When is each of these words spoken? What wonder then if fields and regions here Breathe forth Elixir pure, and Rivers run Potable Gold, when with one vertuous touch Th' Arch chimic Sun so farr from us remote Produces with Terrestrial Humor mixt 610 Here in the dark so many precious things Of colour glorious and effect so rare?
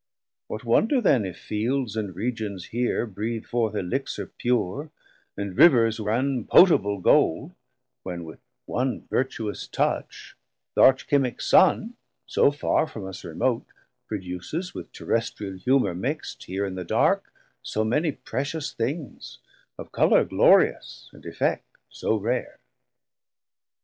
What 0.47 0.63
wonder 0.63 0.99
then 0.99 1.25
if 1.25 1.37
fields 1.37 1.95
and 1.95 2.15
regions 2.15 2.65
here 2.73 3.05
Breathe 3.05 3.45
forth 3.45 3.75
Elixir 3.75 4.25
pure, 4.25 4.89
and 5.37 5.55
Rivers 5.55 5.99
run 5.99 6.45
Potable 6.45 6.97
Gold, 6.99 7.51
when 8.01 8.23
with 8.23 8.39
one 8.65 9.05
vertuous 9.11 9.67
touch 9.67 10.35
Th' 10.73 10.79
Arch 10.79 11.07
chimic 11.07 11.39
Sun 11.39 11.97
so 12.25 12.49
farr 12.49 12.87
from 12.87 13.05
us 13.05 13.23
remote 13.23 13.67
Produces 14.07 14.73
with 14.73 14.91
Terrestrial 14.91 15.55
Humor 15.57 15.93
mixt 15.93 16.39
610 16.41 16.51
Here 16.51 16.65
in 16.65 16.73
the 16.73 16.83
dark 16.83 17.31
so 17.61 17.83
many 17.83 18.11
precious 18.11 18.73
things 18.73 19.37
Of 19.77 19.91
colour 19.91 20.25
glorious 20.25 21.11
and 21.13 21.23
effect 21.27 21.77
so 21.91 22.15
rare? 22.15 22.57